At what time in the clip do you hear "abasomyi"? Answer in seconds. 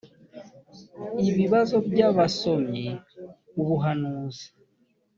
2.09-2.87